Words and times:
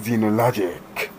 Zenologic. 0.00 1.10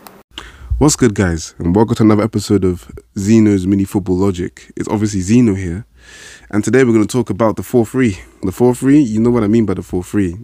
What's 0.78 0.96
good, 0.96 1.14
guys? 1.14 1.54
And 1.58 1.76
welcome 1.76 1.94
to 1.96 2.02
another 2.04 2.22
episode 2.22 2.64
of 2.64 2.90
Zeno's 3.18 3.66
Mini 3.66 3.84
Football 3.84 4.16
Logic. 4.16 4.72
It's 4.76 4.88
obviously 4.88 5.20
Zeno 5.20 5.54
here. 5.54 5.84
And 6.50 6.64
today 6.64 6.84
we're 6.84 6.94
going 6.94 7.06
to 7.06 7.12
talk 7.12 7.28
about 7.28 7.56
the 7.56 7.62
4 7.62 7.84
3. 7.84 8.18
The 8.44 8.52
4 8.52 8.74
3, 8.74 8.98
you 8.98 9.20
know 9.20 9.28
what 9.30 9.44
I 9.44 9.46
mean 9.46 9.66
by 9.66 9.74
the 9.74 9.82
4 9.82 10.02
3. 10.02 10.38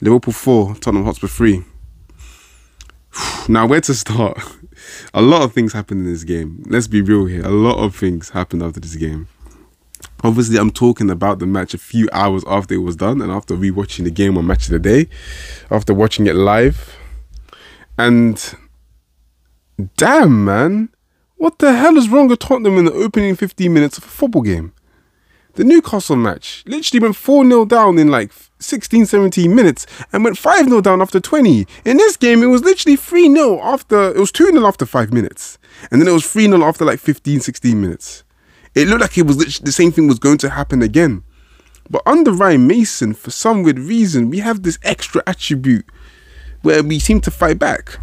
Liverpool 0.00 0.32
4, 0.32 0.74
Tottenham 0.74 1.04
Hotspur 1.04 1.28
3. 1.28 1.62
Now, 3.48 3.66
where 3.66 3.80
to 3.80 3.94
start? 3.94 4.36
A 5.14 5.22
lot 5.22 5.42
of 5.42 5.52
things 5.52 5.72
happened 5.72 6.00
in 6.00 6.12
this 6.12 6.24
game. 6.24 6.64
Let's 6.66 6.88
be 6.88 7.02
real 7.02 7.26
here. 7.26 7.44
A 7.44 7.50
lot 7.50 7.78
of 7.78 7.94
things 7.94 8.30
happened 8.30 8.64
after 8.64 8.80
this 8.80 8.96
game. 8.96 9.28
Obviously, 10.24 10.58
I'm 10.58 10.72
talking 10.72 11.10
about 11.10 11.38
the 11.38 11.46
match 11.46 11.74
a 11.74 11.78
few 11.78 12.08
hours 12.12 12.42
after 12.46 12.74
it 12.74 12.78
was 12.78 12.96
done 12.96 13.20
and 13.20 13.30
after 13.30 13.54
rewatching 13.54 14.04
the 14.04 14.10
game 14.10 14.36
on 14.36 14.46
Match 14.46 14.66
of 14.66 14.72
the 14.72 14.78
Day, 14.78 15.08
after 15.70 15.94
watching 15.94 16.26
it 16.26 16.34
live. 16.34 16.96
And 17.96 18.54
damn, 19.96 20.44
man, 20.44 20.88
what 21.36 21.60
the 21.60 21.72
hell 21.72 21.96
is 21.96 22.08
wrong 22.08 22.26
with 22.26 22.40
Tottenham 22.40 22.78
in 22.78 22.86
the 22.86 22.92
opening 22.92 23.36
15 23.36 23.72
minutes 23.72 23.96
of 23.96 24.04
a 24.04 24.08
football 24.08 24.42
game? 24.42 24.72
The 25.54 25.64
Newcastle 25.64 26.16
match 26.16 26.62
literally 26.66 27.02
went 27.02 27.16
4 27.16 27.44
0 27.44 27.64
down 27.64 27.98
in 27.98 28.08
like 28.08 28.32
16, 28.60 29.06
17 29.06 29.52
minutes 29.52 29.86
and 30.12 30.24
went 30.24 30.38
5 30.38 30.68
0 30.68 30.80
down 30.80 31.02
after 31.02 31.18
20. 31.20 31.66
In 31.84 31.96
this 31.96 32.16
game, 32.16 32.42
it 32.42 32.46
was 32.46 32.62
literally 32.62 32.96
3 32.96 33.34
0 33.34 33.60
after, 33.60 34.10
it 34.10 34.18
was 34.18 34.30
2 34.32 34.52
0 34.52 34.66
after 34.66 34.86
5 34.86 35.12
minutes. 35.12 35.58
And 35.90 36.00
then 36.00 36.08
it 36.08 36.12
was 36.12 36.30
3 36.30 36.46
0 36.46 36.62
after 36.62 36.84
like 36.84 37.00
15, 37.00 37.40
16 37.40 37.80
minutes. 37.80 38.22
It 38.78 38.86
looked 38.86 39.00
like 39.00 39.18
it 39.18 39.26
was 39.26 39.58
the 39.58 39.72
same 39.72 39.90
thing 39.90 40.06
was 40.06 40.20
going 40.20 40.38
to 40.38 40.50
happen 40.50 40.82
again. 40.82 41.24
But 41.90 42.00
under 42.06 42.30
Ryan 42.30 42.68
Mason, 42.68 43.12
for 43.12 43.32
some 43.32 43.64
weird 43.64 43.76
reason, 43.76 44.30
we 44.30 44.38
have 44.38 44.62
this 44.62 44.78
extra 44.84 45.20
attribute 45.26 45.84
where 46.62 46.84
we 46.84 47.00
seem 47.00 47.20
to 47.22 47.32
fight 47.32 47.58
back. 47.58 47.98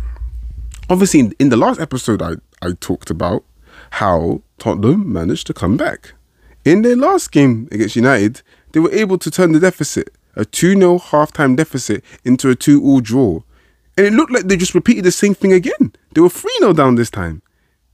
Obviously, 0.89 1.21
in, 1.21 1.33
in 1.39 1.47
the 1.47 1.55
last 1.55 1.79
episode, 1.79 2.21
I, 2.21 2.33
I 2.61 2.73
talked 2.77 3.09
about 3.09 3.45
how 3.91 4.41
Tottenham 4.57 5.13
managed 5.13 5.47
to 5.47 5.53
come 5.53 5.77
back. 5.77 6.11
In 6.65 6.81
their 6.81 6.97
last 6.97 7.31
game 7.31 7.69
against 7.71 7.95
United, 7.95 8.41
they 8.73 8.81
were 8.81 8.91
able 8.91 9.17
to 9.19 9.31
turn 9.31 9.53
the 9.53 9.61
deficit, 9.61 10.09
a 10.35 10.43
2 10.43 10.75
0 10.75 10.99
halftime 10.99 11.55
deficit, 11.55 12.03
into 12.25 12.49
a 12.49 12.55
2 12.55 12.83
all 12.83 12.99
draw. 12.99 13.39
And 13.95 14.05
it 14.05 14.11
looked 14.11 14.33
like 14.33 14.43
they 14.43 14.57
just 14.57 14.75
repeated 14.75 15.05
the 15.05 15.11
same 15.13 15.35
thing 15.35 15.53
again. 15.53 15.93
They 16.13 16.19
were 16.19 16.27
3 16.27 16.51
0 16.59 16.73
down 16.73 16.95
this 16.95 17.09
time. 17.09 17.43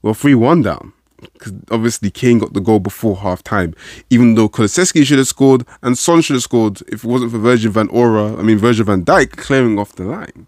Well, 0.02 0.16
3 0.16 0.34
1 0.34 0.64
down. 0.64 0.94
Because 1.34 1.54
obviously 1.70 2.10
Kane 2.10 2.40
got 2.40 2.54
the 2.54 2.60
goal 2.60 2.80
before 2.80 3.18
half 3.18 3.44
time, 3.44 3.74
even 4.10 4.36
though 4.36 4.50
Kulusevski 4.50 5.06
should 5.06 5.18
have 5.18 5.28
scored 5.28 5.66
and 5.82 5.98
Son 5.98 6.22
should 6.22 6.36
have 6.36 6.44
scored 6.44 6.82
if 6.88 7.04
it 7.04 7.08
wasn't 7.08 7.32
for 7.32 7.38
Virgil 7.38 7.72
van 7.72 7.88
Aura, 7.90 8.38
I 8.38 8.42
mean 8.42 8.58
Virgil 8.58 8.86
van 8.86 9.04
Dijk 9.04 9.38
clearing 9.38 9.78
off 9.80 9.94
the 9.94 10.04
line. 10.04 10.48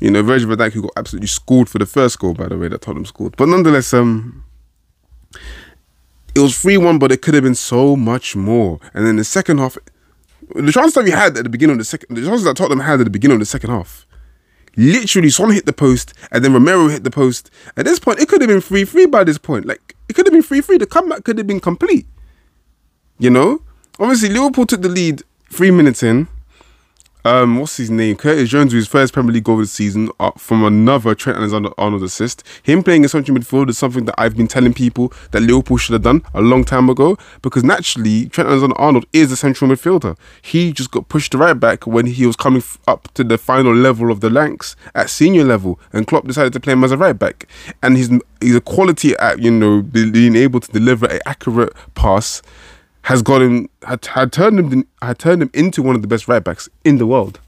You 0.00 0.10
know, 0.10 0.22
Virgil 0.22 0.48
van 0.48 0.58
Dijk 0.58 0.72
who 0.72 0.82
got 0.82 0.92
absolutely 0.96 1.28
scored 1.28 1.68
for 1.68 1.78
the 1.78 1.86
first 1.86 2.18
goal, 2.18 2.34
by 2.34 2.48
the 2.48 2.58
way, 2.58 2.68
that 2.68 2.80
Tottenham 2.80 3.04
scored. 3.04 3.36
But 3.36 3.48
nonetheless, 3.48 3.92
um, 3.94 4.44
it 6.34 6.40
was 6.40 6.58
3 6.58 6.76
1, 6.76 6.98
but 6.98 7.12
it 7.12 7.22
could 7.22 7.34
have 7.34 7.42
been 7.42 7.54
so 7.54 7.96
much 7.96 8.36
more. 8.36 8.78
And 8.94 9.06
then 9.06 9.16
the 9.16 9.24
second 9.24 9.58
half, 9.58 9.76
the 10.54 10.72
chances 10.72 10.94
that 10.94 11.04
we 11.04 11.10
had 11.10 11.36
at 11.36 11.44
the 11.44 11.50
beginning 11.50 11.74
of 11.74 11.78
the 11.78 11.84
second, 11.84 12.16
the 12.16 12.22
chances 12.22 12.44
that 12.44 12.56
Tottenham 12.56 12.80
had 12.80 13.00
at 13.00 13.04
the 13.04 13.10
beginning 13.10 13.36
of 13.36 13.40
the 13.40 13.46
second 13.46 13.70
half, 13.70 14.06
literally 14.80 15.30
Son 15.30 15.50
hit 15.50 15.66
the 15.66 15.72
post 15.72 16.14
and 16.32 16.44
then 16.44 16.52
Romero 16.52 16.88
hit 16.88 17.04
the 17.04 17.10
post. 17.10 17.50
At 17.76 17.84
this 17.84 17.98
point, 17.98 18.20
it 18.20 18.28
could 18.28 18.40
have 18.40 18.48
been 18.48 18.60
3 18.60 18.84
3 18.84 19.06
by 19.06 19.24
this 19.24 19.38
point. 19.38 19.66
Like, 19.66 19.94
it 20.08 20.14
could 20.14 20.26
have 20.26 20.32
been 20.32 20.42
3 20.42 20.60
3. 20.60 20.78
The 20.78 20.86
comeback 20.86 21.24
could 21.24 21.38
have 21.38 21.46
been 21.46 21.60
complete. 21.60 22.06
You 23.18 23.30
know? 23.30 23.62
Obviously, 23.98 24.30
Liverpool 24.30 24.66
took 24.66 24.82
the 24.82 24.88
lead 24.88 25.22
three 25.50 25.70
minutes 25.70 26.02
in 26.02 26.26
um, 27.24 27.58
what's 27.58 27.76
his 27.76 27.90
name? 27.90 28.16
Curtis 28.16 28.48
Jones, 28.48 28.72
his 28.72 28.88
first 28.88 29.12
Premier 29.12 29.32
League 29.32 29.44
goal 29.44 29.56
of 29.56 29.62
the 29.62 29.66
season 29.66 30.10
uh, 30.18 30.30
from 30.36 30.64
another 30.64 31.14
Trent 31.14 31.38
Alexander-Arnold 31.38 32.02
assist. 32.02 32.42
Him 32.62 32.82
playing 32.82 33.02
in 33.02 33.08
central 33.08 33.36
midfield 33.36 33.68
is 33.68 33.78
something 33.78 34.04
that 34.06 34.14
I've 34.18 34.36
been 34.36 34.48
telling 34.48 34.72
people 34.72 35.12
that 35.32 35.40
Liverpool 35.40 35.76
should 35.76 35.92
have 35.92 36.02
done 36.02 36.22
a 36.34 36.40
long 36.40 36.64
time 36.64 36.88
ago 36.88 37.18
because 37.42 37.64
naturally 37.64 38.28
Trent 38.28 38.48
Alexander-Arnold 38.48 39.06
is 39.12 39.30
a 39.32 39.36
central 39.36 39.70
midfielder. 39.70 40.16
He 40.42 40.72
just 40.72 40.90
got 40.90 41.08
pushed 41.08 41.32
to 41.32 41.38
right 41.38 41.54
back 41.54 41.86
when 41.86 42.06
he 42.06 42.26
was 42.26 42.36
coming 42.36 42.62
up 42.88 43.12
to 43.14 43.24
the 43.24 43.38
final 43.38 43.74
level 43.74 44.10
of 44.10 44.20
the 44.20 44.30
ranks 44.30 44.76
at 44.94 45.10
senior 45.10 45.44
level, 45.44 45.78
and 45.92 46.06
Klopp 46.06 46.26
decided 46.26 46.52
to 46.54 46.60
play 46.60 46.72
him 46.72 46.84
as 46.84 46.92
a 46.92 46.96
right 46.96 47.18
back. 47.18 47.46
And 47.82 47.96
he's 47.96 48.10
he's 48.40 48.56
a 48.56 48.60
quality 48.60 49.14
at 49.16 49.40
you 49.40 49.50
know 49.50 49.82
being 49.82 50.36
able 50.36 50.60
to 50.60 50.72
deliver 50.72 51.06
an 51.06 51.20
accurate 51.26 51.74
pass 51.94 52.42
has 53.02 53.22
got 53.22 53.42
him 53.42 53.68
had, 53.82 54.04
had 54.06 54.32
turned 54.32 54.58
him 54.58 54.86
had 55.02 55.18
turned 55.18 55.42
him 55.42 55.50
into 55.54 55.82
one 55.82 55.96
of 55.96 56.02
the 56.02 56.08
best 56.08 56.28
right 56.28 56.42
backs 56.42 56.68
in 56.84 56.98
the 56.98 57.06
world. 57.06 57.40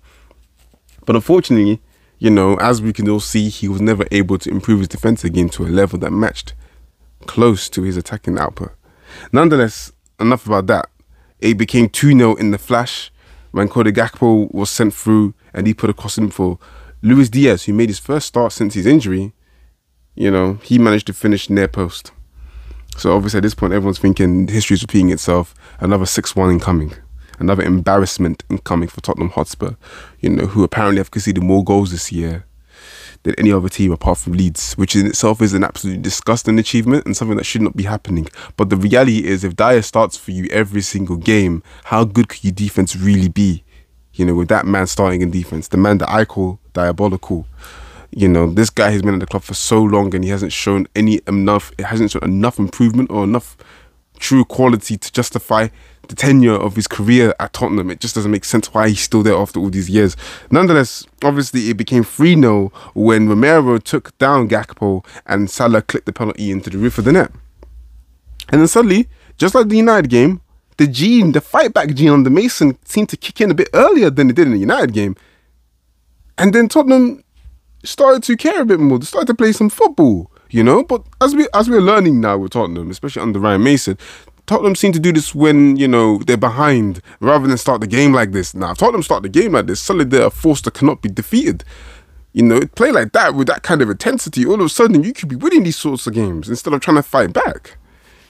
But 1.04 1.16
unfortunately, 1.16 1.80
you 2.18 2.30
know, 2.30 2.56
as 2.56 2.80
we 2.80 2.92
can 2.92 3.08
all 3.08 3.20
see, 3.20 3.48
he 3.48 3.68
was 3.68 3.80
never 3.80 4.06
able 4.10 4.38
to 4.38 4.50
improve 4.50 4.78
his 4.78 4.88
defensive 4.88 5.32
game 5.32 5.48
to 5.50 5.64
a 5.64 5.66
level 5.66 5.98
that 5.98 6.12
matched 6.12 6.54
close 7.26 7.68
to 7.70 7.82
his 7.82 7.96
attacking 7.96 8.38
output. 8.38 8.72
Nonetheless, 9.32 9.92
enough 10.20 10.46
about 10.46 10.66
that. 10.68 10.88
It 11.40 11.58
became 11.58 11.88
2 11.88 12.16
0 12.16 12.34
in 12.36 12.52
the 12.52 12.58
flash 12.58 13.10
when 13.50 13.68
Cody 13.68 13.92
Gakpo 13.92 14.52
was 14.54 14.70
sent 14.70 14.94
through 14.94 15.34
and 15.52 15.66
he 15.66 15.74
put 15.74 15.90
a 15.90 15.94
cross 15.94 16.16
in 16.16 16.30
for 16.30 16.58
Luis 17.02 17.28
Diaz, 17.28 17.64
who 17.64 17.72
made 17.72 17.88
his 17.88 17.98
first 17.98 18.28
start 18.28 18.52
since 18.52 18.74
his 18.74 18.86
injury. 18.86 19.32
You 20.14 20.30
know, 20.30 20.54
he 20.62 20.78
managed 20.78 21.08
to 21.08 21.12
finish 21.12 21.50
near 21.50 21.68
post. 21.68 22.12
So 22.96 23.16
obviously 23.16 23.38
at 23.38 23.42
this 23.42 23.54
point, 23.54 23.72
everyone's 23.72 23.98
thinking 23.98 24.48
history 24.48 24.74
is 24.74 24.82
repeating 24.82 25.10
itself. 25.10 25.54
Another 25.80 26.06
six-one 26.06 26.50
incoming, 26.50 26.94
another 27.38 27.62
embarrassment 27.62 28.44
incoming 28.50 28.88
for 28.88 29.00
Tottenham 29.00 29.30
Hotspur. 29.30 29.74
You 30.20 30.30
know, 30.30 30.46
who 30.46 30.62
apparently 30.62 30.98
have 30.98 31.10
conceded 31.10 31.42
more 31.42 31.64
goals 31.64 31.90
this 31.90 32.12
year 32.12 32.44
than 33.24 33.34
any 33.38 33.52
other 33.52 33.68
team 33.68 33.92
apart 33.92 34.18
from 34.18 34.32
Leeds, 34.32 34.74
which 34.74 34.96
in 34.96 35.06
itself 35.06 35.40
is 35.40 35.54
an 35.54 35.64
absolutely 35.64 36.02
disgusting 36.02 36.58
achievement 36.58 37.06
and 37.06 37.16
something 37.16 37.36
that 37.36 37.44
should 37.44 37.62
not 37.62 37.76
be 37.76 37.84
happening. 37.84 38.28
But 38.56 38.68
the 38.68 38.76
reality 38.76 39.24
is, 39.24 39.44
if 39.44 39.56
Dier 39.56 39.82
starts 39.82 40.16
for 40.16 40.32
you 40.32 40.46
every 40.50 40.82
single 40.82 41.16
game, 41.16 41.62
how 41.84 42.04
good 42.04 42.28
could 42.28 42.42
your 42.44 42.52
defense 42.52 42.96
really 42.96 43.28
be? 43.28 43.64
You 44.14 44.26
know, 44.26 44.34
with 44.34 44.48
that 44.48 44.66
man 44.66 44.86
starting 44.86 45.22
in 45.22 45.30
defense, 45.30 45.68
the 45.68 45.76
man 45.76 45.98
that 45.98 46.10
I 46.10 46.24
call 46.24 46.58
diabolical. 46.72 47.46
You 48.14 48.28
know, 48.28 48.52
this 48.52 48.70
guy 48.70 48.90
has 48.90 49.02
been 49.02 49.14
at 49.14 49.20
the 49.20 49.26
club 49.26 49.42
for 49.42 49.54
so 49.54 49.82
long 49.82 50.14
and 50.14 50.22
he 50.22 50.30
hasn't 50.30 50.52
shown 50.52 50.86
any 50.94 51.20
enough, 51.26 51.72
it 51.78 51.86
hasn't 51.86 52.10
shown 52.10 52.24
enough 52.24 52.58
improvement 52.58 53.10
or 53.10 53.24
enough 53.24 53.56
true 54.18 54.44
quality 54.44 54.96
to 54.96 55.12
justify 55.12 55.68
the 56.08 56.14
tenure 56.14 56.54
of 56.54 56.76
his 56.76 56.86
career 56.86 57.34
at 57.40 57.52
Tottenham. 57.52 57.90
It 57.90 58.00
just 58.00 58.14
doesn't 58.14 58.30
make 58.30 58.44
sense 58.44 58.72
why 58.74 58.88
he's 58.90 59.00
still 59.00 59.22
there 59.22 59.34
after 59.34 59.58
all 59.58 59.70
these 59.70 59.88
years. 59.88 60.16
Nonetheless, 60.50 61.06
obviously 61.22 61.70
it 61.70 61.76
became 61.76 62.04
3 62.04 62.40
0 62.40 62.72
when 62.94 63.28
Romero 63.28 63.78
took 63.78 64.16
down 64.18 64.48
Gakpo 64.48 65.04
and 65.26 65.50
Salah 65.50 65.82
clipped 65.82 66.06
the 66.06 66.12
penalty 66.12 66.50
into 66.50 66.70
the 66.70 66.78
roof 66.78 66.98
of 66.98 67.04
the 67.04 67.12
net. 67.12 67.32
And 68.50 68.60
then 68.60 68.68
suddenly, 68.68 69.08
just 69.38 69.54
like 69.54 69.68
the 69.68 69.76
United 69.76 70.10
game, 70.10 70.40
the 70.76 70.86
gene, 70.86 71.32
the 71.32 71.40
fight 71.40 71.72
back 71.72 71.94
gene 71.94 72.10
on 72.10 72.22
the 72.24 72.30
Mason 72.30 72.78
seemed 72.84 73.08
to 73.10 73.16
kick 73.16 73.40
in 73.40 73.50
a 73.50 73.54
bit 73.54 73.68
earlier 73.72 74.10
than 74.10 74.30
it 74.30 74.36
did 74.36 74.46
in 74.46 74.52
the 74.52 74.58
United 74.58 74.92
game. 74.92 75.16
And 76.38 76.52
then 76.52 76.68
Tottenham 76.68 77.21
started 77.84 78.22
to 78.24 78.36
care 78.36 78.62
a 78.62 78.64
bit 78.64 78.80
more. 78.80 78.98
They 78.98 79.06
started 79.06 79.26
to 79.26 79.34
play 79.34 79.52
some 79.52 79.70
football, 79.70 80.30
you 80.50 80.62
know. 80.62 80.84
But 80.84 81.04
as 81.20 81.34
we 81.34 81.48
as 81.54 81.68
we're 81.68 81.80
learning 81.80 82.20
now 82.20 82.38
with 82.38 82.52
Tottenham, 82.52 82.90
especially 82.90 83.22
under 83.22 83.38
Ryan 83.38 83.62
Mason, 83.62 83.98
Tottenham 84.46 84.74
seem 84.74 84.92
to 84.92 85.00
do 85.00 85.12
this 85.12 85.34
when 85.34 85.76
you 85.76 85.88
know 85.88 86.18
they're 86.18 86.36
behind, 86.36 87.00
rather 87.20 87.46
than 87.46 87.58
start 87.58 87.80
the 87.80 87.86
game 87.86 88.12
like 88.12 88.32
this. 88.32 88.54
Now, 88.54 88.74
Tottenham 88.74 89.02
start 89.02 89.22
the 89.22 89.28
game 89.28 89.52
like 89.52 89.66
this, 89.66 89.80
suddenly 89.80 90.04
they're 90.04 90.26
a 90.26 90.30
force 90.30 90.60
that 90.62 90.74
cannot 90.74 91.02
be 91.02 91.08
defeated. 91.08 91.64
You 92.32 92.42
know, 92.44 92.60
play 92.76 92.90
like 92.90 93.12
that 93.12 93.34
with 93.34 93.46
that 93.48 93.62
kind 93.62 93.82
of 93.82 93.90
intensity, 93.90 94.46
all 94.46 94.54
of 94.54 94.60
a 94.60 94.68
sudden 94.68 95.04
you 95.04 95.12
could 95.12 95.28
be 95.28 95.36
winning 95.36 95.64
these 95.64 95.76
sorts 95.76 96.06
of 96.06 96.14
games 96.14 96.48
instead 96.48 96.72
of 96.72 96.80
trying 96.80 96.96
to 96.96 97.02
fight 97.02 97.32
back. 97.32 97.76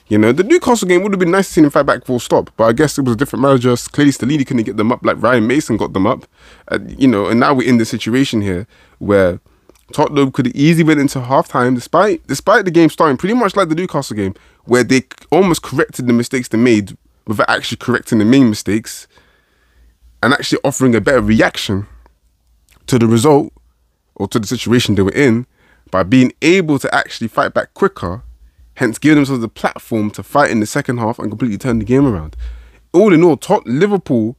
You 0.07 0.17
know, 0.17 0.31
the 0.31 0.43
Newcastle 0.43 0.87
game 0.87 1.01
would 1.03 1.13
have 1.13 1.19
been 1.19 1.31
nice 1.31 1.47
to 1.47 1.53
see 1.53 1.61
him 1.61 1.69
fight 1.69 1.85
back 1.85 2.05
full 2.05 2.19
stop, 2.19 2.51
but 2.57 2.65
I 2.65 2.73
guess 2.73 2.97
it 2.97 3.03
was 3.03 3.13
a 3.13 3.17
different 3.17 3.41
manager. 3.41 3.75
Clearly, 3.75 4.11
Stellini 4.11 4.45
couldn't 4.45 4.63
get 4.63 4.77
them 4.77 4.91
up 4.91 5.03
like 5.05 5.21
Ryan 5.21 5.47
Mason 5.47 5.77
got 5.77 5.93
them 5.93 6.05
up. 6.05 6.25
Uh, 6.67 6.79
you 6.85 7.07
know, 7.07 7.27
and 7.27 7.39
now 7.39 7.53
we're 7.53 7.67
in 7.67 7.77
the 7.77 7.85
situation 7.85 8.41
here 8.41 8.67
where 8.99 9.39
Tottenham 9.93 10.31
could 10.31 10.47
easily 10.55 10.83
went 10.83 10.99
into 10.99 11.21
half 11.21 11.47
time 11.47 11.75
despite 11.75 12.25
despite 12.27 12.65
the 12.65 12.71
game 12.71 12.89
starting 12.89 13.17
pretty 13.17 13.35
much 13.35 13.55
like 13.55 13.69
the 13.69 13.75
Newcastle 13.75 14.15
game, 14.15 14.35
where 14.65 14.83
they 14.83 15.03
almost 15.31 15.61
corrected 15.61 16.07
the 16.07 16.13
mistakes 16.13 16.49
they 16.49 16.57
made 16.57 16.97
without 17.25 17.49
actually 17.49 17.77
correcting 17.77 18.19
the 18.19 18.25
main 18.25 18.49
mistakes 18.49 19.07
and 20.21 20.33
actually 20.33 20.59
offering 20.63 20.95
a 20.95 21.01
better 21.01 21.21
reaction 21.21 21.87
to 22.87 22.99
the 22.99 23.07
result 23.07 23.53
or 24.15 24.27
to 24.27 24.39
the 24.39 24.47
situation 24.47 24.95
they 24.95 25.01
were 25.01 25.11
in 25.11 25.45
by 25.91 26.03
being 26.03 26.33
able 26.41 26.77
to 26.79 26.93
actually 26.93 27.27
fight 27.27 27.53
back 27.53 27.73
quicker 27.73 28.23
hence 28.75 28.97
giving 28.97 29.17
themselves 29.17 29.41
the 29.41 29.47
platform 29.47 30.09
to 30.11 30.23
fight 30.23 30.51
in 30.51 30.59
the 30.59 30.65
second 30.65 30.97
half 30.97 31.19
and 31.19 31.29
completely 31.29 31.57
turn 31.57 31.79
the 31.79 31.85
game 31.85 32.05
around. 32.05 32.35
All 32.93 33.13
in 33.13 33.23
all, 33.23 33.37
Tot- 33.37 33.65
Liverpool, 33.65 34.37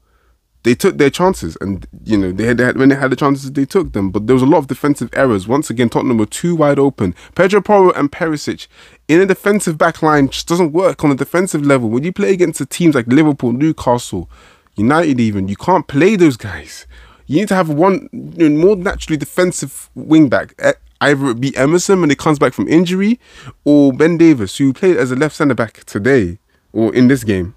they 0.64 0.74
took 0.74 0.96
their 0.96 1.10
chances, 1.10 1.58
and 1.60 1.86
you 2.04 2.16
know 2.16 2.32
they 2.32 2.46
had, 2.46 2.56
they 2.56 2.64
had, 2.64 2.78
when 2.78 2.88
they 2.88 2.94
had 2.94 3.10
the 3.10 3.16
chances, 3.16 3.52
they 3.52 3.66
took 3.66 3.92
them. 3.92 4.10
But 4.10 4.26
there 4.26 4.34
was 4.34 4.42
a 4.42 4.46
lot 4.46 4.58
of 4.58 4.66
defensive 4.66 5.10
errors. 5.12 5.46
Once 5.46 5.68
again, 5.68 5.90
Tottenham 5.90 6.18
were 6.18 6.26
too 6.26 6.56
wide 6.56 6.78
open. 6.78 7.14
Pedro 7.34 7.60
Porro 7.60 7.92
and 7.92 8.10
Perisic 8.10 8.66
in 9.06 9.20
a 9.20 9.26
defensive 9.26 9.76
back 9.76 10.02
line 10.02 10.28
just 10.28 10.48
doesn't 10.48 10.72
work 10.72 11.04
on 11.04 11.10
a 11.10 11.16
defensive 11.16 11.64
level. 11.66 11.90
When 11.90 12.02
you 12.02 12.12
play 12.12 12.32
against 12.32 12.68
teams 12.70 12.94
like 12.94 13.06
Liverpool, 13.06 13.52
Newcastle, 13.52 14.30
United, 14.76 15.20
even 15.20 15.48
you 15.48 15.56
can't 15.56 15.86
play 15.86 16.16
those 16.16 16.36
guys. 16.36 16.86
You 17.26 17.40
need 17.40 17.48
to 17.48 17.54
have 17.54 17.68
one 17.68 18.08
you 18.12 18.48
know, 18.48 18.66
more 18.66 18.76
naturally 18.76 19.16
defensive 19.16 19.90
wing 19.94 20.28
back. 20.28 20.54
Eh, 20.58 20.72
E- 21.08 21.10
Either 21.10 21.30
it 21.30 21.40
be 21.40 21.56
Emerson 21.56 22.00
when 22.00 22.10
he 22.10 22.16
comes 22.16 22.38
back 22.38 22.52
from 22.52 22.68
injury, 22.68 23.20
or 23.64 23.92
Ben 23.92 24.16
Davies, 24.16 24.56
who 24.56 24.72
played 24.72 24.96
as 24.96 25.10
a 25.10 25.16
left 25.16 25.36
centre 25.36 25.54
back 25.54 25.84
today 25.84 26.38
or 26.72 26.94
in 26.94 27.08
this 27.08 27.24
game, 27.24 27.54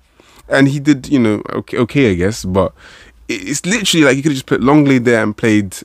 and 0.49 0.67
he 0.67 0.79
did 0.79 1.07
you 1.09 1.19
know 1.19 1.41
okay, 1.51 1.77
okay 1.77 2.11
I 2.11 2.15
guess, 2.15 2.45
but 2.45 2.73
it's 3.27 3.65
literally 3.65 4.05
like 4.05 4.15
you 4.15 4.23
could 4.23 4.31
have 4.31 4.38
just 4.38 4.45
put 4.45 4.61
Lenglet 4.61 5.03
there 5.03 5.21
and 5.21 5.35
played 5.35 5.75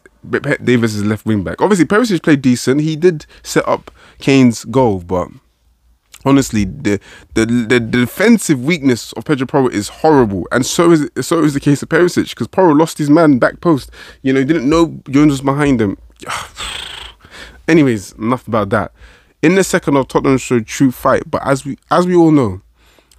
Davies 0.63 0.95
as 0.95 1.05
left 1.05 1.27
wing 1.27 1.43
back. 1.43 1.61
Obviously, 1.61 1.85
Perisic 1.87 2.23
played 2.23 2.43
decent. 2.43 2.81
He 2.81 2.95
did 2.95 3.27
set 3.43 3.67
up 3.67 3.91
Kane's 4.21 4.65
goal, 4.65 5.01
but 5.01 5.29
honestly, 6.25 6.65
the, 6.65 7.01
the 7.35 7.47
the 7.47 7.81
defensive 7.81 8.65
weakness 8.65 9.13
of 9.15 9.25
Pedro 9.25 9.47
Porro 9.47 9.69
is 9.69 9.89
horrible, 9.89 10.47
and 10.53 10.65
so 10.65 10.93
is 10.93 11.11
so 11.21 11.43
is 11.43 11.55
the 11.55 11.61
case 11.61 11.83
of 11.83 11.89
Perisic 11.89 12.31
because 12.31 12.47
Porro 12.47 12.75
lost 12.75 12.99
his 12.99 13.11
man 13.11 13.39
back 13.39 13.61
post. 13.61 13.91
You 14.23 14.33
know, 14.33 14.41
he 14.41 14.47
didn't 14.47 14.69
know 14.69 15.01
Jones 15.11 15.33
was 15.33 15.41
behind 15.41 15.81
him. 15.81 15.99
Anyways, 17.69 18.13
enough 18.13 18.47
about 18.49 18.71
that. 18.71 18.93
In 19.43 19.55
the 19.55 19.65
second 19.65 19.95
half, 19.95 20.09
Tottenham 20.09 20.39
showed 20.39 20.67
true 20.67 20.93
fight, 20.93 21.25
but 21.31 21.45
as 21.45 21.65
we 21.65 21.77
as 21.91 22.07
we 22.07 22.15
all 22.15 22.31
know, 22.31 22.61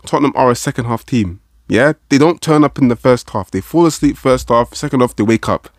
Tottenham 0.06 0.34
are 0.36 0.52
a 0.52 0.56
second 0.56 0.86
half 0.86 1.06
team. 1.06 1.42
Yeah, 1.68 1.94
they 2.10 2.18
don't 2.18 2.42
turn 2.42 2.64
up 2.64 2.78
in 2.78 2.88
the 2.88 2.96
first 2.96 3.30
half. 3.30 3.52
They 3.52 3.62
fall 3.62 3.86
asleep 3.86 4.18
first 4.18 4.50
half. 4.50 4.74
Second 4.74 5.00
half, 5.00 5.16
they 5.16 5.24
wake 5.24 5.50
up. 5.50 5.70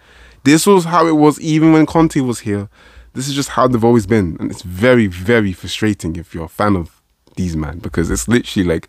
This 0.44 0.66
was 0.66 0.84
how 0.84 1.06
it 1.06 1.16
was 1.16 1.40
even 1.40 1.72
when 1.72 1.87
Conte 1.87 2.20
was 2.20 2.40
here. 2.40 2.69
This 3.14 3.28
is 3.28 3.34
just 3.34 3.50
how 3.50 3.69
they've 3.69 3.84
always 3.84 4.06
been, 4.06 4.37
and 4.40 4.50
it's 4.50 4.62
very, 4.62 5.06
very 5.06 5.52
frustrating 5.52 6.16
if 6.16 6.34
you're 6.34 6.46
a 6.46 6.49
fan 6.49 6.75
of 6.76 7.00
these 7.37 7.56
man 7.56 7.78
because 7.78 8.11
it's 8.11 8.28
literally 8.28 8.69
like 8.69 8.88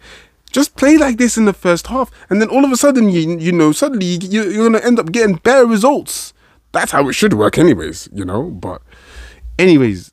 just 0.51 0.75
play 0.75 0.97
like 0.97 1.17
this 1.17 1.37
in 1.37 1.45
the 1.45 1.53
first 1.53 1.87
half, 1.87 2.09
and 2.29 2.41
then 2.41 2.49
all 2.49 2.65
of 2.65 2.71
a 2.71 2.77
sudden, 2.77 3.09
you 3.09 3.37
you 3.37 3.51
know, 3.51 3.71
suddenly 3.71 4.05
you, 4.05 4.43
you're 4.49 4.69
gonna 4.69 4.83
end 4.83 4.99
up 4.99 5.11
getting 5.11 5.35
better 5.35 5.65
results. 5.65 6.33
That's 6.71 6.91
how 6.91 7.07
it 7.07 7.13
should 7.13 7.33
work, 7.33 7.57
anyways. 7.57 8.09
You 8.13 8.25
know, 8.25 8.43
but 8.43 8.81
Anyways, 9.57 10.11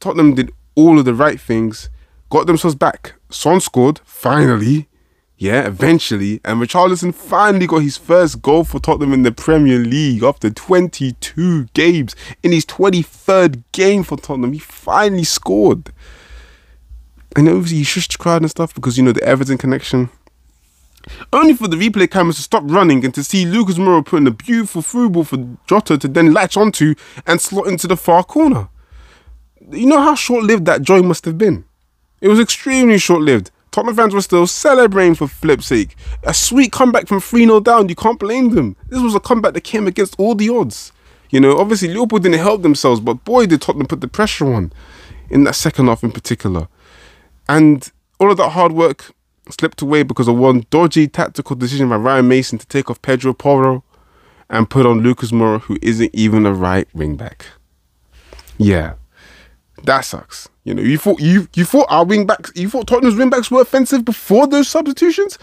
Tottenham 0.00 0.34
did 0.34 0.50
all 0.74 0.98
of 0.98 1.04
the 1.04 1.14
right 1.14 1.40
things, 1.40 1.90
got 2.30 2.46
themselves 2.46 2.74
back. 2.74 3.14
Son 3.30 3.60
scored, 3.60 4.00
finally. 4.04 4.88
Yeah, 5.36 5.66
eventually. 5.66 6.40
And 6.44 6.60
Richarlison 6.60 7.14
finally 7.14 7.66
got 7.66 7.82
his 7.82 7.96
first 7.96 8.40
goal 8.40 8.64
for 8.64 8.78
Tottenham 8.78 9.12
in 9.12 9.24
the 9.24 9.32
Premier 9.32 9.78
League 9.78 10.22
after 10.22 10.48
22 10.50 11.64
games. 11.74 12.14
In 12.42 12.52
his 12.52 12.64
23rd 12.64 13.64
game 13.72 14.04
for 14.04 14.16
Tottenham, 14.16 14.52
he 14.52 14.60
finally 14.60 15.24
scored. 15.24 15.90
And 17.36 17.48
obviously, 17.48 17.78
he 17.78 17.84
shushed 17.84 18.18
crowd 18.18 18.42
and 18.42 18.50
stuff 18.50 18.74
because, 18.74 18.96
you 18.96 19.02
know, 19.02 19.12
the 19.12 19.24
Everton 19.24 19.58
connection. 19.58 20.08
Only 21.32 21.54
for 21.54 21.68
the 21.68 21.76
replay 21.76 22.10
cameras 22.10 22.36
to 22.36 22.42
stop 22.42 22.62
running 22.66 23.04
and 23.04 23.14
to 23.14 23.24
see 23.24 23.44
Lucas 23.44 23.76
Moura 23.76 24.04
putting 24.04 24.26
a 24.26 24.30
beautiful 24.30 24.82
through 24.82 25.10
ball 25.10 25.24
for 25.24 25.56
Jota 25.66 25.98
to 25.98 26.08
then 26.08 26.32
latch 26.32 26.56
onto 26.56 26.94
and 27.26 27.40
slot 27.40 27.66
into 27.66 27.86
the 27.86 27.96
far 27.96 28.24
corner. 28.24 28.68
You 29.70 29.86
know 29.86 30.00
how 30.00 30.14
short 30.14 30.44
lived 30.44 30.66
that 30.66 30.82
joy 30.82 31.02
must 31.02 31.24
have 31.24 31.38
been? 31.38 31.64
It 32.20 32.28
was 32.28 32.40
extremely 32.40 32.98
short 32.98 33.22
lived. 33.22 33.50
Tottenham 33.70 33.96
fans 33.96 34.14
were 34.14 34.22
still 34.22 34.46
celebrating 34.46 35.14
for 35.16 35.26
flip's 35.26 35.66
sake. 35.66 35.96
A 36.22 36.32
sweet 36.32 36.70
comeback 36.70 37.08
from 37.08 37.20
3 37.20 37.44
0 37.44 37.60
down, 37.60 37.88
you 37.88 37.96
can't 37.96 38.20
blame 38.20 38.50
them. 38.50 38.76
This 38.88 39.02
was 39.02 39.14
a 39.14 39.20
comeback 39.20 39.54
that 39.54 39.62
came 39.62 39.86
against 39.86 40.14
all 40.18 40.34
the 40.34 40.48
odds. 40.48 40.92
You 41.30 41.40
know, 41.40 41.58
obviously 41.58 41.88
Liverpool 41.88 42.20
didn't 42.20 42.38
help 42.38 42.62
themselves, 42.62 43.00
but 43.00 43.24
boy, 43.24 43.46
did 43.46 43.60
Tottenham 43.60 43.88
put 43.88 44.00
the 44.00 44.06
pressure 44.06 44.54
on 44.54 44.72
in 45.28 45.42
that 45.44 45.56
second 45.56 45.88
half 45.88 46.04
in 46.04 46.12
particular. 46.12 46.68
And 47.48 47.90
all 48.20 48.30
of 48.30 48.36
that 48.36 48.50
hard 48.50 48.70
work 48.70 49.12
slipped 49.50 49.82
away 49.82 50.02
because 50.02 50.28
of 50.28 50.36
one 50.36 50.64
dodgy 50.70 51.06
tactical 51.08 51.56
decision 51.56 51.88
by 51.88 51.96
Ryan 51.96 52.28
Mason 52.28 52.58
to 52.58 52.66
take 52.66 52.90
off 52.90 53.02
Pedro 53.02 53.32
Porro 53.32 53.84
and 54.50 54.68
put 54.68 54.86
on 54.86 55.00
Lucas 55.00 55.30
Moura, 55.30 55.60
who 55.60 55.78
isn't 55.82 56.10
even 56.14 56.46
a 56.46 56.52
right 56.52 56.88
wing 56.94 57.16
back. 57.16 57.46
Yeah, 58.58 58.94
that 59.82 60.02
sucks. 60.02 60.48
You 60.64 60.74
know, 60.74 60.82
you 60.82 60.96
thought 60.98 61.20
you 61.20 61.48
you 61.54 61.64
thought 61.64 61.86
our 61.90 62.04
wing 62.04 62.26
backs, 62.26 62.52
you 62.54 62.70
thought 62.70 62.86
Tottenham's 62.86 63.16
wing 63.16 63.30
backs 63.30 63.50
were 63.50 63.60
offensive 63.60 64.04
before 64.04 64.46
those 64.46 64.68
substitutions. 64.68 65.38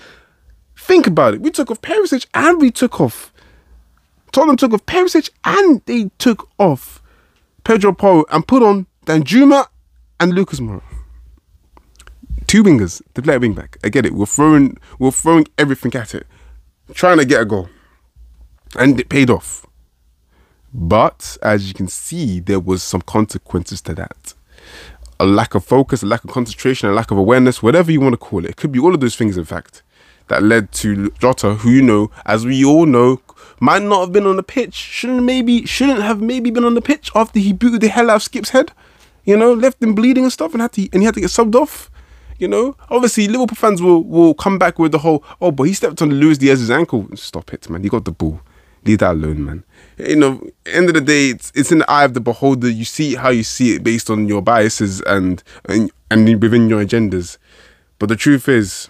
Think 0.77 1.05
about 1.07 1.35
it. 1.35 1.41
We 1.41 1.51
took 1.51 1.69
off 1.69 1.81
Perisic 1.81 2.25
and 2.33 2.59
we 2.59 2.71
took 2.71 2.99
off 2.99 3.31
Tottenham 4.31 4.57
took 4.57 4.73
off 4.73 4.85
Perisic 4.85 5.29
and 5.43 5.81
they 5.85 6.09
took 6.17 6.47
off 6.57 7.01
Pedro 7.63 7.91
Porro 7.93 8.25
and 8.31 8.47
put 8.47 8.63
on 8.63 8.87
Danjuma 9.05 9.67
and 10.19 10.33
Lucas 10.33 10.59
Moura 10.59 10.81
two 12.51 12.63
wingers 12.65 13.01
to 13.13 13.21
play 13.21 13.35
a 13.35 13.39
wing 13.39 13.53
back. 13.53 13.77
I 13.81 13.87
get 13.87 14.05
it. 14.05 14.13
We're 14.13 14.25
throwing 14.25 14.77
we're 14.99 15.11
throwing 15.11 15.47
everything 15.57 15.95
at 15.95 16.13
it, 16.13 16.27
trying 16.93 17.17
to 17.17 17.23
get 17.23 17.39
a 17.39 17.45
goal, 17.45 17.69
and 18.77 18.99
it 18.99 19.07
paid 19.07 19.29
off. 19.29 19.65
But 20.73 21.37
as 21.41 21.69
you 21.69 21.73
can 21.73 21.87
see, 21.87 22.41
there 22.41 22.59
was 22.59 22.83
some 22.83 23.03
consequences 23.03 23.79
to 23.83 23.93
that. 23.93 24.33
A 25.17 25.25
lack 25.25 25.55
of 25.55 25.63
focus, 25.63 26.03
a 26.03 26.05
lack 26.05 26.25
of 26.25 26.31
concentration, 26.31 26.89
a 26.89 26.91
lack 26.91 27.09
of 27.09 27.17
awareness, 27.17 27.63
whatever 27.63 27.89
you 27.89 28.01
want 28.01 28.13
to 28.13 28.17
call 28.17 28.43
it. 28.43 28.49
It 28.49 28.57
could 28.57 28.73
be 28.73 28.79
all 28.79 28.93
of 28.93 28.99
those 28.99 29.15
things, 29.15 29.37
in 29.37 29.45
fact, 29.45 29.81
that 30.27 30.43
led 30.43 30.73
to 30.73 31.09
Jota, 31.11 31.53
who 31.55 31.69
you 31.69 31.81
know, 31.81 32.11
as 32.25 32.45
we 32.45 32.65
all 32.65 32.85
know, 32.85 33.21
might 33.61 33.83
not 33.83 34.01
have 34.01 34.11
been 34.11 34.27
on 34.27 34.35
the 34.35 34.43
pitch. 34.43 34.73
Shouldn't 34.73 35.23
maybe 35.23 35.65
shouldn't 35.65 36.01
have 36.01 36.19
maybe 36.19 36.49
been 36.49 36.65
on 36.65 36.73
the 36.73 36.81
pitch 36.81 37.11
after 37.15 37.39
he 37.39 37.53
booted 37.53 37.79
the 37.79 37.87
hell 37.87 38.09
out 38.09 38.17
of 38.17 38.23
Skip's 38.23 38.49
head. 38.49 38.73
You 39.23 39.37
know, 39.37 39.53
left 39.53 39.81
him 39.81 39.95
bleeding 39.95 40.25
and 40.25 40.33
stuff, 40.33 40.51
and 40.51 40.61
had 40.61 40.73
to 40.73 40.89
and 40.91 41.01
he 41.01 41.05
had 41.05 41.13
to 41.13 41.21
get 41.21 41.29
subbed 41.29 41.55
off. 41.55 41.90
You 42.41 42.47
know, 42.47 42.75
obviously 42.89 43.27
Liverpool 43.27 43.55
fans 43.55 43.83
will 43.83 44.03
will 44.03 44.33
come 44.33 44.57
back 44.57 44.79
with 44.79 44.91
the 44.91 44.97
whole, 44.97 45.23
oh, 45.39 45.51
but 45.51 45.65
he 45.65 45.73
stepped 45.73 46.01
on 46.01 46.09
Luis 46.09 46.39
Diaz's 46.39 46.71
ankle. 46.71 47.07
Stop 47.13 47.53
it, 47.53 47.69
man. 47.69 47.83
He 47.83 47.89
got 47.89 48.03
the 48.03 48.11
ball. 48.11 48.41
Leave 48.83 48.97
that 48.97 49.11
alone, 49.11 49.45
man. 49.45 49.63
You 49.99 50.15
know, 50.15 50.49
end 50.65 50.87
of 50.87 50.95
the 50.95 51.01
day, 51.01 51.29
it's 51.29 51.51
it's 51.53 51.71
in 51.71 51.77
the 51.77 51.91
eye 51.91 52.03
of 52.03 52.15
the 52.15 52.19
beholder. 52.19 52.67
You 52.67 52.83
see 52.83 53.13
how 53.13 53.29
you 53.29 53.43
see 53.43 53.75
it 53.75 53.83
based 53.83 54.09
on 54.09 54.27
your 54.27 54.41
biases 54.41 55.01
and 55.01 55.43
and, 55.69 55.91
and 56.09 56.41
within 56.41 56.67
your 56.67 56.83
agendas. 56.83 57.37
But 57.99 58.09
the 58.09 58.15
truth 58.15 58.49
is, 58.49 58.89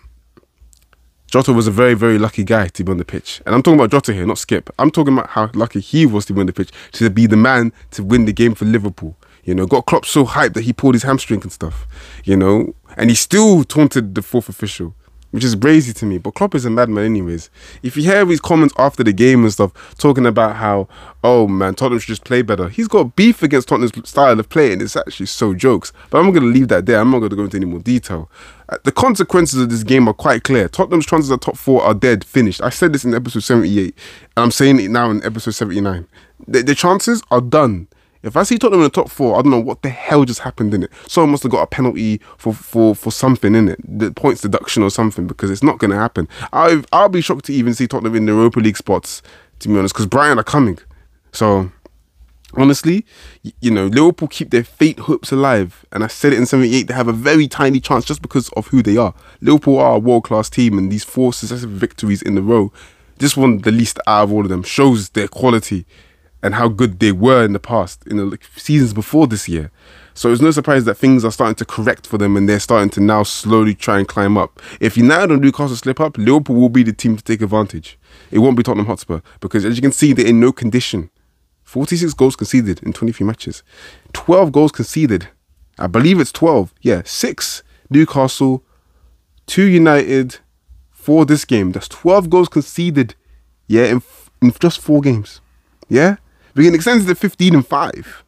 Jota 1.27 1.51
was 1.51 1.67
a 1.67 1.71
very, 1.71 1.93
very 1.93 2.17
lucky 2.17 2.45
guy 2.45 2.69
to 2.69 2.83
be 2.85 2.89
on 2.89 2.99
the 2.99 3.03
pitch. 3.03 3.41
And 3.45 3.53
I'm 3.53 3.61
talking 3.61 3.77
about 3.77 3.91
Jota 3.91 4.13
here, 4.13 4.25
not 4.25 4.37
Skip. 4.37 4.69
I'm 4.79 4.91
talking 4.91 5.11
about 5.11 5.31
how 5.31 5.49
lucky 5.53 5.81
he 5.81 6.05
was 6.05 6.25
to 6.27 6.33
be 6.33 6.39
on 6.39 6.45
the 6.45 6.53
pitch, 6.53 6.71
to 6.93 7.09
be 7.09 7.27
the 7.27 7.35
man 7.35 7.73
to 7.91 8.01
win 8.01 8.23
the 8.23 8.31
game 8.31 8.55
for 8.55 8.63
Liverpool. 8.63 9.17
You 9.43 9.55
know, 9.55 9.65
got 9.65 9.87
Klopp 9.87 10.05
so 10.05 10.25
hyped 10.25 10.53
that 10.53 10.63
he 10.63 10.73
pulled 10.73 10.93
his 10.93 11.03
hamstring 11.03 11.41
and 11.41 11.51
stuff. 11.51 11.87
You 12.23 12.37
know, 12.37 12.75
and 13.01 13.09
he 13.09 13.15
still 13.15 13.63
taunted 13.63 14.13
the 14.13 14.21
fourth 14.21 14.47
official, 14.47 14.93
which 15.31 15.43
is 15.43 15.55
crazy 15.55 15.91
to 15.91 16.05
me. 16.05 16.19
But 16.19 16.35
Klopp 16.35 16.53
is 16.53 16.65
a 16.65 16.69
madman, 16.69 17.03
anyways. 17.03 17.49
If 17.81 17.97
you 17.97 18.03
hear 18.03 18.23
his 18.27 18.39
comments 18.39 18.75
after 18.77 19.03
the 19.03 19.11
game 19.11 19.41
and 19.41 19.51
stuff, 19.51 19.95
talking 19.97 20.27
about 20.27 20.57
how, 20.57 20.87
oh 21.23 21.47
man, 21.47 21.73
Tottenham 21.73 21.97
should 21.97 22.09
just 22.09 22.25
play 22.25 22.43
better. 22.43 22.69
He's 22.69 22.87
got 22.87 23.15
beef 23.15 23.41
against 23.41 23.69
Tottenham's 23.69 24.07
style 24.07 24.39
of 24.39 24.47
play, 24.49 24.71
and 24.71 24.83
it's 24.83 24.95
actually 24.95 25.25
so 25.25 25.55
jokes. 25.55 25.91
But 26.11 26.19
I'm 26.19 26.25
not 26.25 26.33
going 26.33 26.53
to 26.53 26.59
leave 26.59 26.67
that 26.67 26.85
there. 26.85 26.99
I'm 26.99 27.09
not 27.09 27.19
going 27.19 27.31
to 27.31 27.35
go 27.35 27.45
into 27.45 27.57
any 27.57 27.65
more 27.65 27.79
detail. 27.79 28.29
Uh, 28.69 28.77
the 28.83 28.91
consequences 28.91 29.59
of 29.59 29.71
this 29.71 29.81
game 29.81 30.07
are 30.07 30.13
quite 30.13 30.43
clear. 30.43 30.69
Tottenham's 30.69 31.07
chances 31.07 31.31
at 31.31 31.41
top 31.41 31.57
four 31.57 31.81
are 31.81 31.95
dead, 31.95 32.23
finished. 32.23 32.61
I 32.61 32.69
said 32.69 32.93
this 32.93 33.03
in 33.03 33.15
episode 33.15 33.41
78, 33.41 33.95
and 34.37 34.43
I'm 34.43 34.51
saying 34.51 34.79
it 34.79 34.91
now 34.91 35.09
in 35.09 35.25
episode 35.25 35.55
79. 35.55 36.07
The, 36.47 36.61
the 36.61 36.75
chances 36.75 37.23
are 37.31 37.41
done. 37.41 37.87
If 38.23 38.37
I 38.37 38.43
see 38.43 38.57
Tottenham 38.57 38.81
in 38.81 38.85
the 38.85 38.89
top 38.89 39.09
four, 39.09 39.37
I 39.37 39.41
don't 39.41 39.51
know 39.51 39.59
what 39.59 39.81
the 39.81 39.89
hell 39.89 40.25
just 40.25 40.41
happened 40.41 40.73
in 40.73 40.83
it. 40.83 40.91
Someone 41.07 41.31
must 41.31 41.43
have 41.43 41.51
got 41.51 41.63
a 41.63 41.67
penalty 41.67 42.19
for 42.37 42.53
for 42.53 42.95
for 42.95 43.11
something 43.11 43.55
in 43.55 43.69
it, 43.69 43.79
the 43.83 44.11
points 44.11 44.41
deduction 44.41 44.83
or 44.83 44.89
something, 44.89 45.27
because 45.27 45.49
it's 45.49 45.63
not 45.63 45.79
going 45.79 45.91
to 45.91 45.97
happen. 45.97 46.27
I 46.53 46.83
I'll 46.91 47.09
be 47.09 47.21
shocked 47.21 47.45
to 47.45 47.53
even 47.53 47.73
see 47.73 47.87
Tottenham 47.87 48.15
in 48.15 48.25
the 48.25 48.33
Europa 48.33 48.59
League 48.59 48.77
spots, 48.77 49.21
to 49.59 49.67
be 49.69 49.77
honest, 49.77 49.93
because 49.93 50.05
Brighton 50.05 50.39
are 50.39 50.43
coming. 50.43 50.77
So 51.31 51.71
honestly, 52.53 53.05
you 53.61 53.71
know, 53.71 53.87
Liverpool 53.87 54.27
keep 54.27 54.51
their 54.51 54.63
fate 54.63 54.99
hopes 54.99 55.31
alive. 55.31 55.85
And 55.91 56.03
I 56.03 56.07
said 56.07 56.33
it 56.33 56.39
in 56.39 56.45
78, 56.45 56.87
they 56.87 56.93
have 56.93 57.07
a 57.07 57.13
very 57.13 57.47
tiny 57.47 57.79
chance 57.79 58.05
just 58.05 58.21
because 58.21 58.49
of 58.49 58.67
who 58.67 58.83
they 58.83 58.97
are. 58.97 59.13
Liverpool 59.39 59.79
are 59.79 59.95
a 59.95 59.99
world 59.99 60.25
class 60.25 60.49
team, 60.49 60.77
and 60.77 60.91
these 60.91 61.03
four 61.03 61.33
successive 61.33 61.69
victories 61.69 62.21
in 62.21 62.35
the 62.35 62.41
row, 62.41 62.71
this 63.17 63.37
one, 63.37 63.59
the 63.59 63.71
least 63.71 63.99
out 64.07 64.23
of 64.23 64.33
all 64.33 64.41
of 64.41 64.49
them, 64.49 64.63
shows 64.63 65.09
their 65.09 65.27
quality 65.27 65.85
and 66.43 66.55
how 66.55 66.67
good 66.67 66.99
they 66.99 67.11
were 67.11 67.43
in 67.43 67.53
the 67.53 67.59
past, 67.59 68.05
in 68.07 68.17
the 68.17 68.37
seasons 68.55 68.93
before 68.93 69.27
this 69.27 69.47
year. 69.47 69.71
So 70.13 70.31
it's 70.31 70.41
no 70.41 70.51
surprise 70.51 70.85
that 70.85 70.95
things 70.95 71.23
are 71.23 71.31
starting 71.31 71.55
to 71.55 71.65
correct 71.65 72.05
for 72.05 72.17
them 72.17 72.35
and 72.35 72.47
they're 72.47 72.59
starting 72.59 72.89
to 72.91 72.99
now 72.99 73.23
slowly 73.23 73.73
try 73.73 73.99
and 73.99 74.07
climb 74.07 74.37
up. 74.37 74.61
If 74.79 74.97
United 74.97 75.31
and 75.31 75.41
Newcastle 75.41 75.75
slip 75.75 75.99
up, 75.99 76.17
Liverpool 76.17 76.55
will 76.55 76.69
be 76.69 76.83
the 76.83 76.93
team 76.93 77.15
to 77.15 77.23
take 77.23 77.41
advantage. 77.41 77.97
It 78.29 78.39
won't 78.39 78.57
be 78.57 78.63
Tottenham 78.63 78.87
Hotspur 78.87 79.21
because, 79.39 79.63
as 79.63 79.77
you 79.77 79.81
can 79.81 79.91
see, 79.91 80.13
they're 80.13 80.27
in 80.27 80.39
no 80.39 80.51
condition. 80.51 81.09
46 81.63 82.13
goals 82.15 82.35
conceded 82.35 82.83
in 82.83 82.91
23 82.91 83.25
matches, 83.25 83.63
12 84.11 84.51
goals 84.51 84.71
conceded. 84.73 85.29
I 85.79 85.87
believe 85.87 86.19
it's 86.19 86.31
12. 86.33 86.73
Yeah, 86.81 87.01
six 87.05 87.63
Newcastle, 87.89 88.63
two 89.45 89.63
United, 89.63 90.39
for 90.89 91.25
this 91.25 91.45
game. 91.45 91.71
That's 91.71 91.87
12 91.87 92.29
goals 92.29 92.49
conceded. 92.49 93.15
Yeah, 93.67 93.85
in, 93.85 94.03
in 94.41 94.51
just 94.59 94.79
four 94.79 94.99
games. 95.01 95.39
Yeah. 95.87 96.17
Extend 96.55 97.01
it 97.01 97.05
to 97.05 97.15
15 97.15 97.55
and 97.55 97.67
5. 97.67 98.23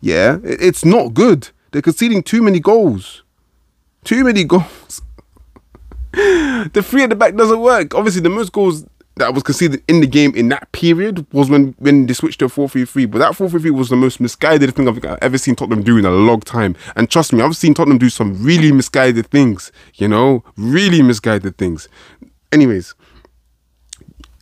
Yeah, 0.00 0.38
it's 0.42 0.84
not 0.84 1.14
good. 1.14 1.48
They're 1.72 1.82
conceding 1.82 2.22
too 2.22 2.42
many 2.42 2.60
goals. 2.60 3.22
Too 4.04 4.24
many 4.24 4.44
goals. 4.44 5.02
the 6.12 6.82
three 6.84 7.02
at 7.02 7.10
the 7.10 7.16
back 7.16 7.34
doesn't 7.34 7.60
work. 7.60 7.94
Obviously, 7.94 8.22
the 8.22 8.30
most 8.30 8.52
goals 8.52 8.86
that 9.16 9.34
was 9.34 9.42
conceded 9.42 9.82
in 9.88 10.00
the 10.00 10.06
game 10.06 10.34
in 10.34 10.48
that 10.48 10.70
period 10.72 11.26
was 11.32 11.50
when 11.50 11.74
when 11.78 12.06
they 12.06 12.14
switched 12.14 12.38
to 12.38 12.46
a 12.46 12.48
4-3-3. 12.48 13.10
But 13.10 13.18
that 13.18 13.32
4-3-3 13.32 13.70
was 13.72 13.88
the 13.88 13.96
most 13.96 14.20
misguided 14.20 14.74
thing 14.74 14.88
I've 14.88 15.04
ever 15.04 15.36
seen 15.36 15.54
Tottenham 15.54 15.82
do 15.82 15.98
in 15.98 16.06
a 16.06 16.10
long 16.10 16.40
time. 16.40 16.76
And 16.96 17.10
trust 17.10 17.32
me, 17.32 17.42
I've 17.42 17.56
seen 17.56 17.74
Tottenham 17.74 17.98
do 17.98 18.08
some 18.08 18.42
really 18.42 18.72
misguided 18.72 19.26
things, 19.26 19.72
you 19.94 20.08
know, 20.08 20.44
really 20.56 21.02
misguided 21.02 21.58
things. 21.58 21.88
Anyways, 22.52 22.94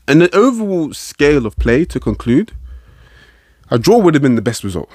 and 0.06 0.20
the 0.20 0.34
overall 0.34 0.92
scale 0.92 1.46
of 1.46 1.56
play 1.56 1.84
to 1.86 1.98
conclude, 1.98 2.52
a 3.70 3.78
draw 3.78 3.98
would 3.98 4.14
have 4.14 4.22
been 4.22 4.34
the 4.36 4.42
best 4.42 4.64
result. 4.64 4.90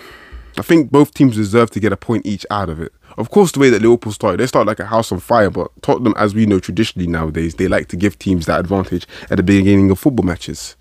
I 0.57 0.61
think 0.61 0.91
both 0.91 1.13
teams 1.13 1.35
deserve 1.35 1.71
to 1.71 1.79
get 1.79 1.93
a 1.93 1.97
point 1.97 2.25
each 2.25 2.45
out 2.51 2.69
of 2.69 2.81
it. 2.81 2.91
Of 3.17 3.29
course, 3.29 3.51
the 3.51 3.59
way 3.59 3.69
that 3.69 3.81
Liverpool 3.81 4.11
started, 4.11 4.39
they 4.39 4.47
start 4.47 4.67
like 4.67 4.79
a 4.79 4.85
house 4.85 5.11
on 5.11 5.19
fire, 5.19 5.49
but 5.49 5.71
Tottenham, 5.81 6.13
as 6.17 6.35
we 6.35 6.45
know 6.45 6.59
traditionally 6.59 7.07
nowadays, 7.07 7.55
they 7.55 7.67
like 7.67 7.87
to 7.89 7.95
give 7.95 8.19
teams 8.19 8.45
that 8.45 8.59
advantage 8.59 9.07
at 9.29 9.37
the 9.37 9.43
beginning 9.43 9.91
of 9.91 9.99
football 9.99 10.25
matches. 10.25 10.75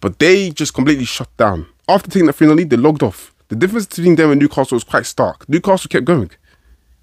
But 0.00 0.18
they 0.18 0.50
just 0.50 0.74
completely 0.74 1.04
shut 1.04 1.28
down. 1.36 1.66
After 1.88 2.10
taking 2.10 2.26
the 2.26 2.32
3 2.32 2.48
lead, 2.48 2.70
they 2.70 2.76
logged 2.76 3.02
off. 3.02 3.34
The 3.48 3.56
difference 3.56 3.86
between 3.86 4.16
them 4.16 4.30
and 4.30 4.40
Newcastle 4.40 4.76
was 4.76 4.84
quite 4.84 5.06
stark. 5.06 5.48
Newcastle 5.48 5.88
kept 5.88 6.04
going. 6.04 6.30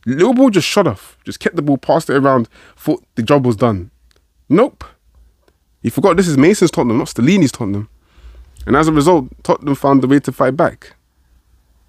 Liverpool 0.06 0.52
just 0.52 0.68
shut 0.68 0.88
off, 0.88 1.18
just 1.24 1.40
kept 1.40 1.56
the 1.56 1.62
ball, 1.62 1.78
passed 1.78 2.10
it 2.10 2.16
around, 2.16 2.48
thought 2.78 3.04
the 3.16 3.24
job 3.24 3.46
was 3.46 3.56
done. 3.56 3.90
Nope. 4.48 4.84
You 5.82 5.90
forgot 5.90 6.16
this 6.16 6.28
is 6.28 6.38
Mason's 6.38 6.72
Tottenham, 6.72 7.00
not 7.00 7.08
Stellini's 7.08 7.52
Tottenham. 7.52 7.90
And 8.66 8.76
as 8.76 8.88
a 8.88 8.92
result, 8.92 9.28
Tottenham 9.44 9.76
found 9.76 10.04
a 10.04 10.08
way 10.08 10.20
to 10.20 10.32
fight 10.32 10.58
back. 10.58 10.96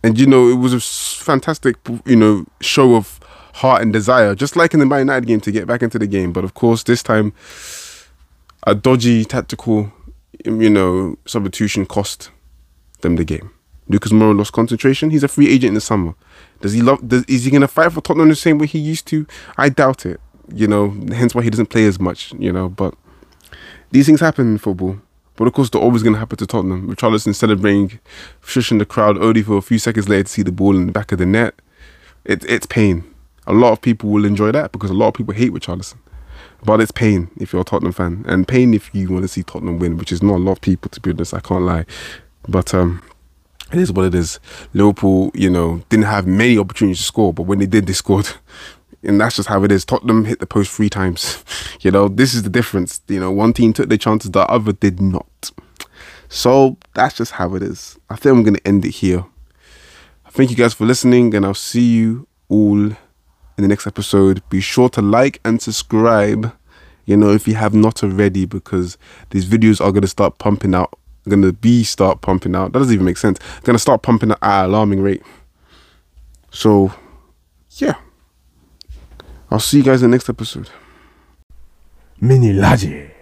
And 0.02 0.18
you 0.18 0.26
know, 0.26 0.48
it 0.48 0.56
was 0.56 0.72
a 0.72 0.80
fantastic, 0.80 1.76
you 2.04 2.16
know, 2.16 2.46
show 2.60 2.94
of 2.94 3.18
heart 3.54 3.82
and 3.82 3.92
desire, 3.92 4.34
just 4.34 4.54
like 4.54 4.74
in 4.74 4.80
the 4.80 4.86
Man 4.86 5.00
United 5.00 5.26
game, 5.26 5.40
to 5.40 5.50
get 5.50 5.66
back 5.66 5.82
into 5.82 5.98
the 5.98 6.06
game. 6.06 6.32
But 6.32 6.44
of 6.44 6.54
course, 6.54 6.82
this 6.82 7.02
time, 7.02 7.32
a 8.66 8.74
dodgy 8.74 9.24
tactical, 9.24 9.92
um, 10.46 10.60
you 10.60 10.70
know, 10.70 11.16
substitution 11.26 11.86
cost 11.86 12.30
them 13.00 13.16
the 13.16 13.24
game. 13.24 13.50
Lucas 13.88 14.12
Moura 14.12 14.36
lost 14.36 14.52
concentration. 14.52 15.10
He's 15.10 15.22
a 15.22 15.28
free 15.28 15.48
agent 15.48 15.68
in 15.68 15.74
the 15.74 15.80
summer. 15.80 16.14
Does 16.60 16.72
he 16.72 16.82
love? 16.82 17.06
Does, 17.06 17.24
is 17.24 17.44
he 17.44 17.50
going 17.50 17.60
to 17.62 17.68
fight 17.68 17.92
for 17.92 18.00
Tottenham 18.00 18.28
the 18.28 18.36
same 18.36 18.58
way 18.58 18.66
he 18.66 18.78
used 18.78 19.06
to? 19.08 19.26
I 19.56 19.68
doubt 19.68 20.04
it. 20.04 20.20
You 20.52 20.66
know, 20.66 20.90
hence 21.08 21.34
why 21.34 21.42
he 21.42 21.50
doesn't 21.50 21.66
play 21.66 21.86
as 21.86 21.98
much. 21.98 22.32
You 22.38 22.52
know, 22.52 22.68
but 22.68 22.94
these 23.90 24.06
things 24.06 24.20
happen 24.20 24.52
in 24.52 24.58
football. 24.58 25.00
But 25.36 25.46
of 25.46 25.52
course, 25.52 25.70
they're 25.70 25.80
always 25.80 26.02
going 26.02 26.14
to 26.14 26.18
happen 26.18 26.38
to 26.38 26.46
Tottenham. 26.46 26.88
Richarlison 26.92 27.34
celebrating, 27.34 28.00
shushing 28.42 28.78
the 28.78 28.86
crowd 28.86 29.18
only 29.18 29.42
for 29.42 29.56
a 29.56 29.62
few 29.62 29.78
seconds 29.78 30.08
later 30.08 30.24
to 30.24 30.28
see 30.28 30.42
the 30.42 30.52
ball 30.52 30.76
in 30.76 30.86
the 30.86 30.92
back 30.92 31.12
of 31.12 31.18
the 31.18 31.26
net. 31.26 31.54
It, 32.24 32.44
it's 32.48 32.66
pain. 32.66 33.04
A 33.46 33.52
lot 33.52 33.72
of 33.72 33.80
people 33.80 34.10
will 34.10 34.24
enjoy 34.24 34.50
that 34.52 34.72
because 34.72 34.90
a 34.90 34.94
lot 34.94 35.08
of 35.08 35.14
people 35.14 35.34
hate 35.34 35.52
Richarlison. 35.52 35.98
But 36.64 36.80
it's 36.80 36.90
pain 36.90 37.30
if 37.36 37.52
you're 37.52 37.62
a 37.62 37.64
Tottenham 37.64 37.92
fan, 37.92 38.24
and 38.26 38.48
pain 38.48 38.74
if 38.74 38.92
you 38.94 39.10
want 39.10 39.22
to 39.22 39.28
see 39.28 39.42
Tottenham 39.42 39.78
win, 39.78 39.96
which 39.98 40.10
is 40.10 40.22
not 40.22 40.36
a 40.36 40.42
lot 40.42 40.52
of 40.52 40.60
people, 40.60 40.88
to 40.90 41.00
be 41.00 41.10
honest. 41.10 41.34
I 41.34 41.40
can't 41.40 41.62
lie. 41.62 41.84
But 42.48 42.74
um, 42.74 43.02
it 43.72 43.78
is 43.78 43.92
what 43.92 44.06
it 44.06 44.14
is. 44.14 44.40
Liverpool, 44.74 45.30
you 45.34 45.50
know, 45.50 45.82
didn't 45.88 46.06
have 46.06 46.26
many 46.26 46.58
opportunities 46.58 46.98
to 46.98 47.04
score, 47.04 47.32
but 47.32 47.42
when 47.42 47.58
they 47.58 47.66
did, 47.66 47.86
they 47.86 47.92
scored 47.92 48.28
and 49.06 49.20
that's 49.20 49.36
just 49.36 49.48
how 49.48 49.62
it 49.64 49.72
is. 49.72 49.84
Tottenham 49.84 50.24
hit 50.24 50.40
the 50.40 50.46
post 50.46 50.70
three 50.72 50.90
times. 50.90 51.42
You 51.80 51.92
know, 51.92 52.08
this 52.08 52.34
is 52.34 52.42
the 52.42 52.50
difference. 52.50 53.00
You 53.06 53.20
know, 53.20 53.30
one 53.30 53.52
team 53.52 53.72
took 53.72 53.88
their 53.88 53.98
chances, 53.98 54.32
the 54.32 54.40
other 54.50 54.72
did 54.72 55.00
not. 55.00 55.52
So 56.28 56.78
that's 56.94 57.16
just 57.16 57.32
how 57.32 57.54
it 57.54 57.62
is. 57.62 57.96
I 58.10 58.16
think 58.16 58.34
I'm 58.34 58.42
going 58.42 58.56
to 58.56 58.66
end 58.66 58.84
it 58.84 58.90
here. 58.90 59.24
Thank 60.30 60.50
you 60.50 60.56
guys 60.56 60.74
for 60.74 60.84
listening, 60.84 61.34
and 61.34 61.46
I'll 61.46 61.54
see 61.54 61.86
you 61.86 62.26
all 62.48 62.78
in 62.78 62.96
the 63.56 63.68
next 63.68 63.86
episode. 63.86 64.42
Be 64.48 64.60
sure 64.60 64.88
to 64.90 65.02
like 65.02 65.40
and 65.44 65.62
subscribe, 65.62 66.52
you 67.04 67.16
know, 67.16 67.30
if 67.30 67.46
you 67.46 67.54
have 67.54 67.74
not 67.74 68.02
already, 68.02 68.46
because 68.46 68.98
these 69.30 69.46
videos 69.46 69.80
are 69.80 69.92
going 69.92 70.02
to 70.02 70.08
start 70.08 70.38
pumping 70.38 70.74
out. 70.74 70.98
Going 71.28 71.42
to 71.42 71.52
be 71.52 71.84
start 71.84 72.20
pumping 72.20 72.56
out. 72.56 72.72
That 72.72 72.80
doesn't 72.80 72.94
even 72.94 73.06
make 73.06 73.16
sense. 73.16 73.38
Going 73.62 73.74
to 73.74 73.80
start 73.80 74.02
pumping 74.02 74.30
at 74.30 74.38
an 74.42 74.64
alarming 74.66 75.02
rate. 75.02 75.22
So, 76.50 76.92
yeah. 77.76 77.94
I'll 79.56 79.60
see 79.60 79.78
you 79.78 79.84
guys 79.84 80.02
in 80.02 80.10
the 80.10 80.14
next 80.14 80.28
episode. 80.28 80.68
Mini 82.20 82.52
Laje. 82.52 83.15